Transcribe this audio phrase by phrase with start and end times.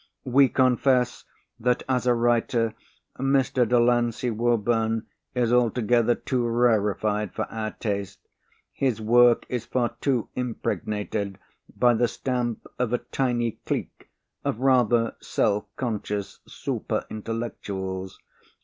[0.25, 1.25] "We confess
[1.59, 2.73] that as a writer
[3.19, 3.69] Mr.
[3.69, 8.17] Delancey Woburn is altogether too rarefied for our taste.
[8.73, 11.37] His work is far too impregnated
[11.77, 14.09] by the stamp of a tiny clique
[14.43, 18.13] of rather self conscious superintellectuals.